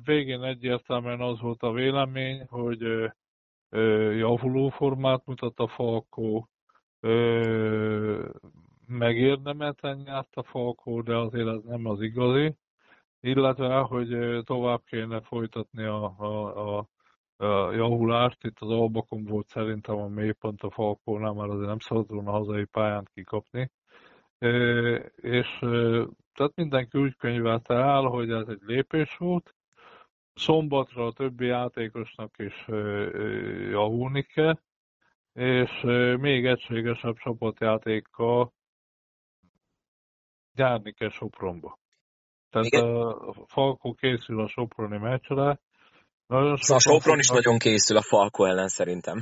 [0.04, 3.12] végén egyértelműen az volt a vélemény, hogy
[4.18, 6.50] javuló formát mutat a Falkó,
[8.88, 12.56] megérdemelten nyert a Falkó, de azért ez nem az igazi,
[13.26, 18.44] illetve, hogy tovább kéne folytatni a, a, a javulást.
[18.44, 22.66] Itt az Albakon volt szerintem a mélypont a Falkónál, mert azért nem szabad volna hazai
[22.66, 23.72] pályán kikapni.
[25.16, 25.58] És
[26.34, 29.56] tehát mindenki úgy könyvelte el, hogy ez egy lépés volt.
[30.34, 32.66] Szombatra a többi játékosnak is
[33.72, 34.60] javulni kell,
[35.34, 35.82] és
[36.20, 38.54] még egységesebb csapatjátékkal
[40.54, 41.78] járni kell Sopronba.
[42.56, 45.60] Tehát a Falkó készül a Soproni meccsre,
[46.28, 49.20] nagyon szóval a Sopron is nagyon készül a Falko ellen szerintem.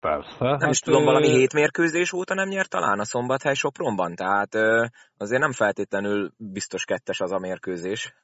[0.00, 0.44] Persze.
[0.44, 4.54] Nem hát is tudom, valami hét mérkőzés óta nem nyert talán a Szombathely Sopronban, tehát
[5.16, 8.14] azért nem feltétlenül biztos kettes az a mérkőzés.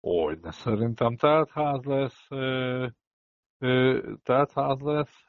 [0.00, 1.16] Hogy, de szerintem
[1.50, 2.28] ház lesz,
[4.54, 5.24] ház lesz,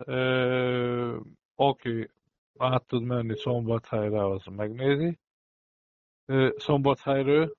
[1.55, 2.11] aki
[2.57, 5.19] át tud menni Szombathelyre, az megnézi.
[6.55, 7.53] Szombathelyről,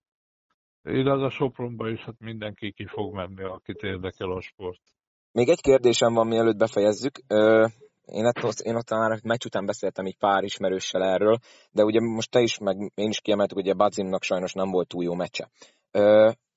[0.84, 4.80] illetve a Sopronba is hát mindenki ki fog menni, akit érdekel a sport.
[5.32, 7.18] Még egy kérdésem van, mielőtt befejezzük.
[8.04, 11.38] Én ott, én ott már meccs után beszéltem így pár ismerőssel erről,
[11.70, 14.88] de ugye most te is, meg én is kiemeltük, hogy a Badzimnak sajnos nem volt
[14.88, 15.50] túl jó meccse.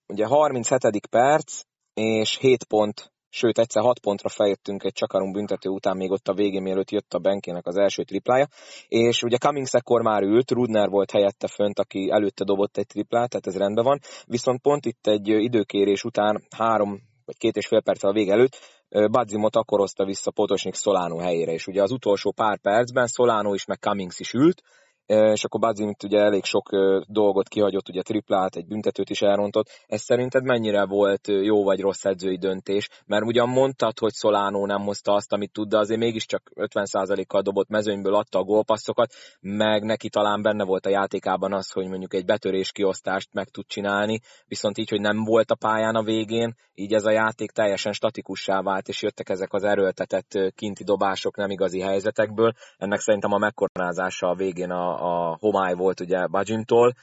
[0.07, 1.07] Ugye 37.
[1.07, 6.27] perc, és 7 pont sőt egyszer 6 pontra feljöttünk egy csakarunk büntető után még ott
[6.27, 8.47] a végén, mielőtt jött a Benkének az első triplája,
[8.87, 13.29] és ugye Cummings ekkor már ült, Rudner volt helyette fönt, aki előtte dobott egy triplát,
[13.29, 17.81] tehát ez rendben van, viszont pont itt egy időkérés után három vagy két és fél
[17.81, 18.57] perccel a vég előtt
[18.89, 23.65] Badzimot akkor hozta vissza Potosnik Solano helyére, és ugye az utolsó pár percben Solano is,
[23.65, 24.61] meg Cummings is ült,
[25.05, 26.69] és akkor Badzimit ugye elég sok
[27.07, 29.69] dolgot kihagyott, ugye triplát, egy büntetőt is elrontott.
[29.87, 32.89] Ez szerinted mennyire volt jó vagy rossz edzői döntés?
[33.05, 37.69] Mert ugyan mondtad, hogy Solano nem hozta azt, amit tud, de azért mégiscsak 50%-kal dobott
[37.69, 42.25] mezőnyből adta a gólpasszokat, meg neki talán benne volt a játékában az, hogy mondjuk egy
[42.25, 46.93] betörés kiosztást meg tud csinálni, viszont így, hogy nem volt a pályán a végén, így
[46.93, 51.79] ez a játék teljesen statikussá vált, és jöttek ezek az erőltetett kinti dobások nem igazi
[51.79, 52.53] helyzetekből.
[52.77, 56.93] Ennek szerintem a megkoronázása a végén a, a homály volt ugye Bajintól,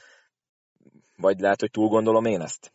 [1.17, 2.73] vagy lehet, hogy túl gondolom én ezt?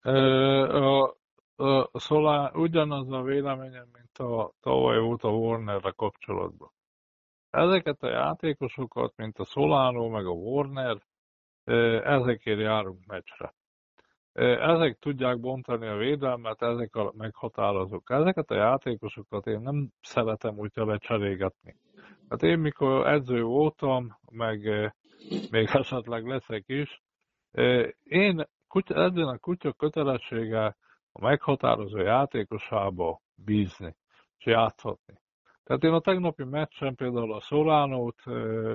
[0.00, 1.16] A,
[1.56, 6.70] a, Szolá ugyanaz a véleményem, mint a tavaly a Warnerre kapcsolatban.
[7.50, 11.02] Ezeket a játékosokat, mint a Solano meg a Warner,
[12.04, 13.54] ezekért járunk meccsre.
[14.36, 18.10] Ezek tudják bontani a védelmet, ezek a meghatározók.
[18.10, 21.76] Ezeket a játékosokat én nem szeretem úgy lecserégetni.
[22.28, 24.58] Hát én mikor edző voltam, meg
[25.50, 27.02] még esetleg leszek is,
[28.02, 28.44] én
[28.86, 30.76] edzőnek kutya kötelessége
[31.12, 33.96] a meghatározó játékosába bízni,
[34.38, 35.14] és játszhatni.
[35.64, 38.24] Tehát én a tegnapi meccsen például a Solánót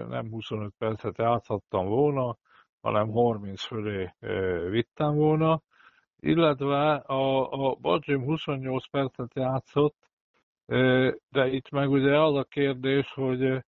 [0.09, 2.37] nem 25 percet játszhattam volna,
[2.81, 4.13] hanem 30 fölé
[4.69, 5.61] vittem volna,
[6.19, 10.09] illetve a, a Bajim 28 percet játszott,
[11.29, 13.63] de itt meg ugye az a kérdés, hogy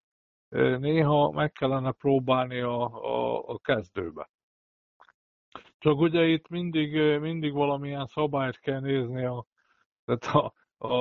[0.80, 4.30] néha meg kellene próbálni a, a, a kezdőbe.
[5.78, 9.45] Csak ugye itt mindig, mindig valamilyen szabályt kell nézni, a,
[10.05, 10.93] tehát a, a,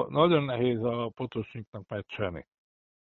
[0.00, 2.46] a, nagyon nehéz a potosniknak meccselni.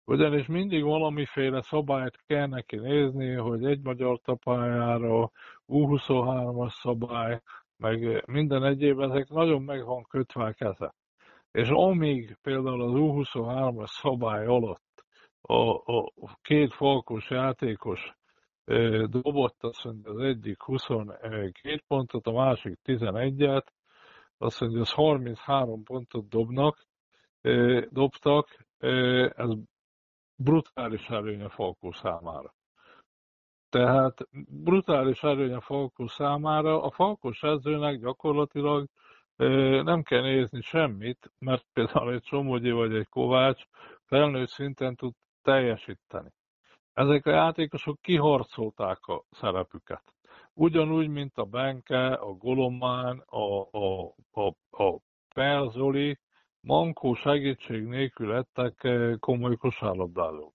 [0.06, 5.32] Ugyanis mindig valamiféle szabályt kell neki nézni, hogy egy magyar tapájára
[5.68, 7.42] U23-as szabály,
[7.78, 10.94] meg minden egyéb, ezek nagyon meg van kötve a keze.
[11.52, 15.06] És amíg például az U23-as szabály alatt
[15.42, 18.14] a, a két falkos játékos
[19.10, 23.66] dobott azt mondja, az egyik 22 pontot, a másik 11-et,
[24.38, 26.86] azt mondja, az 33 pontot dobnak,
[27.90, 28.66] dobtak,
[29.36, 29.50] ez
[30.36, 32.54] brutális előny a Falkó számára.
[33.70, 34.28] Tehát
[34.64, 36.84] brutális előny a Falkó számára.
[36.84, 38.88] A Falkos edzőnek gyakorlatilag
[39.84, 43.64] nem kell nézni semmit, mert például egy Somogyi vagy egy Kovács
[44.06, 46.30] felnőtt szinten tud teljesíteni.
[46.94, 50.04] Ezek a játékosok kiharcolták a szerepüket.
[50.54, 54.48] Ugyanúgy, mint a Benke, a Golomán, a, a, a,
[54.84, 55.00] a
[55.34, 56.20] Perzoli,
[56.66, 60.54] mankó segítség nélkül lettek eh, komoly kosárlabdázók.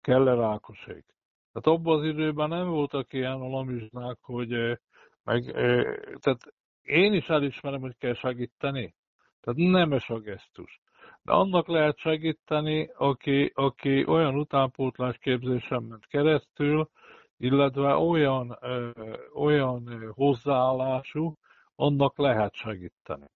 [0.00, 1.04] Keller Ákosék.
[1.52, 4.76] Tehát abban az időben nem voltak ilyen alamizsnák, hogy eh,
[5.24, 5.84] meg, eh,
[6.20, 6.40] tehát
[6.82, 8.94] én is elismerem, hogy kell segíteni.
[9.40, 10.80] Tehát nemes a gesztus.
[11.22, 16.90] De annak lehet segíteni, aki, aki olyan utánpótlás képzésen ment keresztül,
[17.36, 18.90] illetve olyan, ö,
[19.34, 21.34] olyan hozzáállású,
[21.74, 23.26] annak lehet segíteni.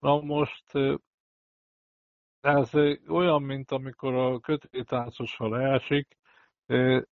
[0.00, 0.64] Na most
[2.40, 2.74] ez
[3.08, 6.16] olyan, mint amikor a kötéltáncosra leesik,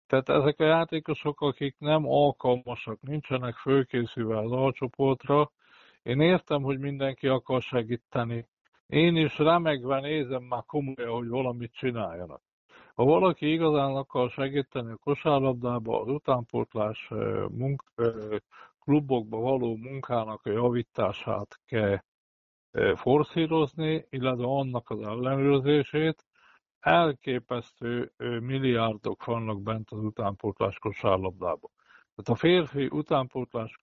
[0.06, 5.50] tehát ezek a játékosok, akik nem alkalmasak, nincsenek fölkészülve az alcsoportra,
[6.02, 8.46] én értem, hogy mindenki akar segíteni.
[8.86, 12.42] Én is remegve nézem már komolyan, hogy valamit csináljanak.
[12.94, 17.08] Ha valaki igazán akar segíteni a kosárlabdába, az utánpótlás
[17.50, 17.82] munk,
[18.80, 21.98] klubokba való munkának a javítását kell
[22.94, 26.24] forszírozni, illetve annak az ellenőrzését,
[26.80, 31.70] elképesztő milliárdok vannak bent az utánpótlás kosárlabdába.
[32.14, 33.76] Tehát a férfi utánpótlás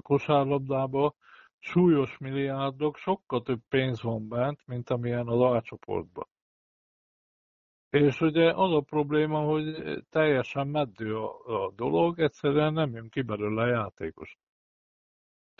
[0.00, 1.14] kosárlabdába
[1.58, 6.26] súlyos milliárdok, sokkal több pénz van bent, mint amilyen az alcsoportban.
[7.90, 13.22] És ugye az a probléma, hogy teljesen meddő a, a dolog, egyszerűen nem jön ki
[13.22, 14.38] belőle a játékos.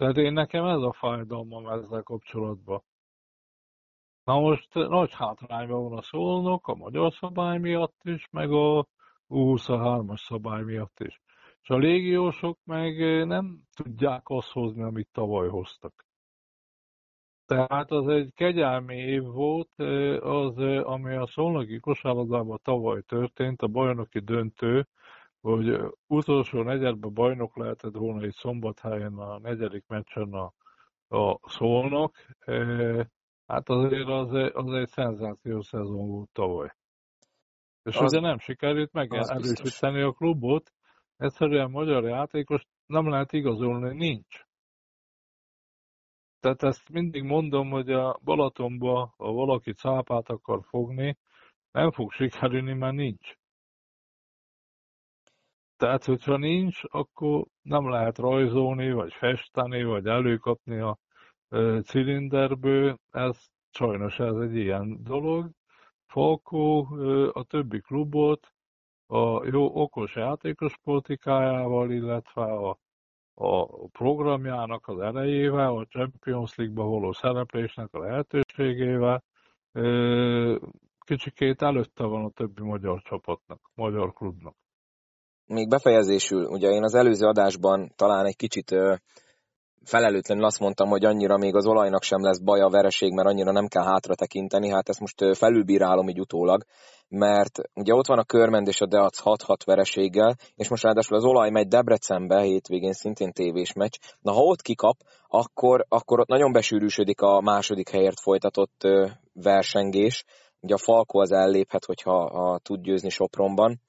[0.01, 2.83] Tehát én nekem ez a fájdalmam ezzel kapcsolatban.
[4.25, 8.87] Na most nagy hátrányban van a szólnok a magyar szabály miatt is, meg a
[9.29, 11.21] U23-as szabály miatt is.
[11.63, 16.05] És a légiósok meg nem tudják azt hozni, amit tavaly hoztak.
[17.47, 19.71] Tehát az egy kegyelmi év volt,
[20.21, 24.87] az, ami a szolnoki kosárlabdában tavaly történt, a bajnoki döntő,
[25.41, 30.53] hogy utolsó negyedben bajnok lehetett volna egy szombathelyen a negyedik meccsen a,
[31.17, 32.15] a szolnok.
[33.47, 36.71] Hát azért az, az egy szenzációs szezon volt tavaly.
[37.83, 40.73] És az, ugye nem sikerült megerősíteni a klubot,
[41.17, 44.45] egyszerűen magyar játékos nem lehet igazolni, nincs.
[46.41, 51.19] Tehát ezt mindig mondom, hogy a Balatonba, ha valaki cápát akar fogni,
[51.71, 53.40] nem fog sikerülni, mert nincs.
[55.81, 60.99] Tehát, hogyha nincs, akkor nem lehet rajzolni, vagy festeni, vagy előkapni a
[61.83, 62.99] cilinderből.
[63.11, 63.39] Ez
[63.71, 65.51] sajnos ez egy ilyen dolog.
[66.07, 66.89] Falkó
[67.33, 68.53] a többi klubot
[69.07, 72.79] a jó okos játékos politikájával, illetve a,
[73.35, 79.23] a programjának az erejével, a Champions League-ba való szereplésnek a lehetőségével
[80.99, 84.57] kicsikét előtte van a többi magyar csapatnak, magyar klubnak
[85.51, 88.75] még befejezésül, ugye én az előző adásban talán egy kicsit
[89.85, 93.53] felelőtlenül azt mondtam, hogy annyira még az olajnak sem lesz baj a vereség, mert annyira
[93.53, 96.63] nem kell hátra tekinteni, hát ezt most felülbírálom így utólag,
[97.09, 101.25] mert ugye ott van a Körmend és a Deac 6-6 vereséggel, és most ráadásul az
[101.25, 103.95] olaj megy Debrecenbe, hétvégén szintén tévés meccs.
[104.21, 104.97] Na ha ott kikap,
[105.27, 108.89] akkor, akkor ott nagyon besűrűsödik a második helyért folytatott
[109.33, 110.25] versengés.
[110.61, 113.81] Ugye a Falko az elléphet, hogyha ha tud győzni Sopronban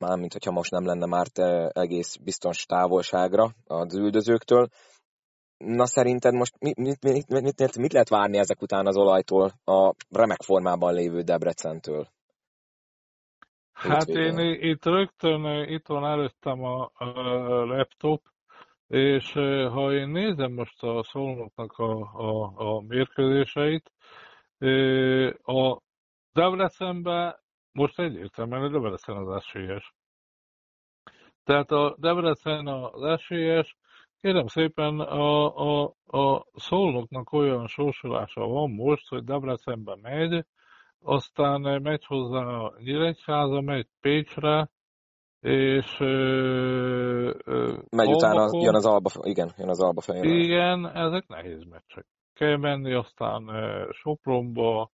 [0.00, 1.26] mármint hogyha most nem lenne már
[1.68, 4.68] egész biztos távolságra az üldözőktől.
[5.56, 9.94] Na szerinted most mit, mit, mit, mit, mit lehet várni ezek után az olajtól a
[10.10, 12.06] remek formában lévő Debrecentől?
[13.72, 17.04] Hát én itt rögtön, itt van előttem a, a
[17.64, 18.22] laptop,
[18.86, 19.32] és
[19.72, 23.92] ha én nézem most a szolnoknak a, a, a mérkőzéseit,
[25.42, 25.80] a
[26.32, 27.36] Debrecenben
[27.72, 29.94] most egyértelműen a Debrecen az esélyes.
[31.44, 33.76] Tehát a Debrecen az esélyes,
[34.20, 40.44] kérem szépen a, a, a szolnoknak olyan sorsolása van most, hogy Debrecenbe megy,
[41.02, 44.70] aztán megy hozzá a Nyíregyháza, megy Pécsre,
[45.40, 45.96] és
[47.90, 50.24] megy utána, jön az Alba, igen, jön az Alba fején.
[50.24, 52.06] Igen, ezek nehéz meccsek.
[52.34, 53.42] Kell menni aztán
[53.90, 54.90] Sopronba,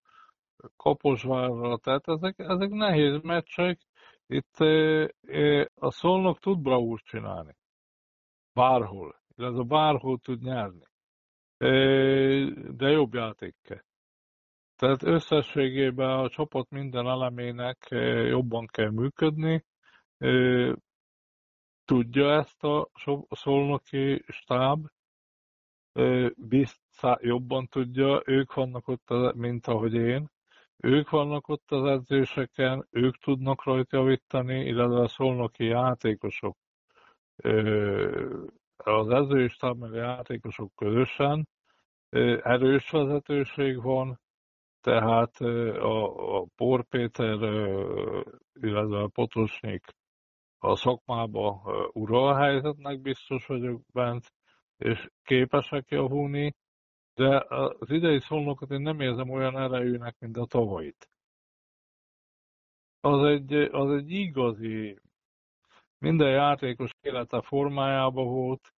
[0.75, 3.79] Kaposvárra, tehát ezek, ezek nehéz meccsek.
[4.27, 4.55] Itt
[5.73, 7.55] a szolnok tud bravúr csinálni.
[8.53, 9.15] Bárhol.
[9.35, 10.83] A bárhol tud nyerni.
[12.77, 13.83] De jobb játékkel.
[14.75, 17.87] Tehát összességében a csapat minden elemének
[18.27, 19.65] jobban kell működni.
[21.85, 22.89] Tudja ezt a
[23.29, 24.87] szolnoki stáb,
[26.35, 26.83] biztos
[27.19, 30.29] jobban tudja, ők vannak ott, mint ahogy én.
[30.77, 36.57] Ők vannak ott az edzéseken, ők tudnak rajta javítani, illetve a szolnoki játékosok.
[38.77, 41.47] Az edzőstáb meg a játékosok közösen
[42.41, 44.19] erős vezetőség van,
[44.81, 47.39] tehát a, a Por Péter,
[48.53, 49.85] illetve a Potosnyik
[50.57, 51.61] a szakmába
[51.91, 54.31] ura a helyzetnek biztos vagyok bent,
[54.77, 56.55] és képesek javulni,
[57.15, 61.09] de az idei szolnokat én nem érzem olyan erejűnek, mint a tavalyit.
[62.99, 64.99] Az egy, az egy igazi,
[65.97, 68.73] minden játékos élete formájában volt,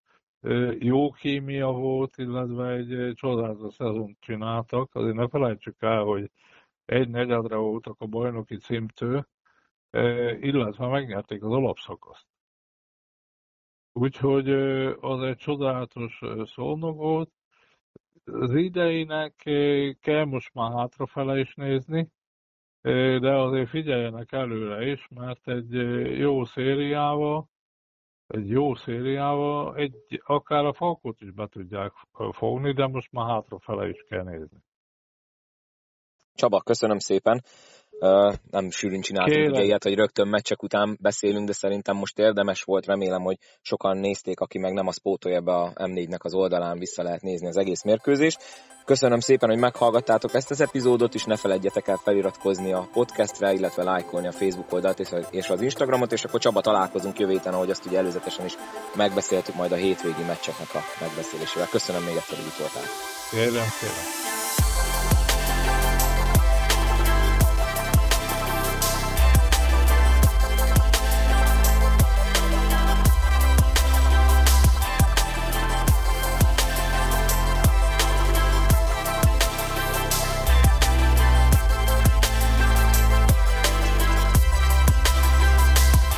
[0.79, 4.95] jó kémia volt, illetve egy csodálatos szezont csináltak.
[4.95, 6.31] Azért ne felejtsük el, hogy
[6.85, 9.27] egy negyedre voltak a bajnoki címtől,
[10.39, 12.27] illetve megnyerték az alapszakaszt.
[13.93, 14.49] Úgyhogy
[14.99, 17.31] az egy csodálatos szolnok volt.
[18.31, 19.33] Az ideinek
[19.99, 22.11] kell most már hátrafele is nézni,
[23.19, 25.71] de azért figyeljenek előre is, mert egy
[26.17, 27.49] jó szériával
[28.27, 31.91] egy jó szériával, egy, akár a Falkot is be tudják
[32.31, 34.57] fogni, de most már hátrafele is kell nézni.
[36.33, 37.43] Csaba, köszönöm szépen.
[37.99, 42.63] Uh, nem sűrűn csináltunk ugye ilyet, hogy rögtön meccsek után beszélünk, de szerintem most érdemes
[42.63, 46.79] volt, remélem, hogy sokan nézték, aki meg nem, az pótolja be a M4-nek az oldalán,
[46.79, 48.39] vissza lehet nézni az egész mérkőzést.
[48.85, 53.83] Köszönöm szépen, hogy meghallgattátok ezt az epizódot, és ne felejtjetek el feliratkozni a podcastre, illetve
[53.83, 54.99] lájkolni a Facebook oldalt
[55.31, 58.53] és az Instagramot, és akkor Csaba találkozunk jövő héten, ahogy azt ugye előzetesen is
[58.95, 61.67] megbeszéltük majd a hétvégi meccseknek a megbeszélésével.
[61.71, 62.83] Köszönöm még egyszer, hogy itt voltál.
[63.31, 64.36] Kérem, kérem.